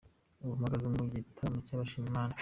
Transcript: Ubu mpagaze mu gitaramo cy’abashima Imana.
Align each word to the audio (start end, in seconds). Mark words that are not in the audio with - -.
Ubu 0.43 0.53
mpagaze 0.59 0.85
mu 0.95 1.03
gitaramo 1.13 1.59
cy’abashima 1.65 2.07
Imana. 2.11 2.33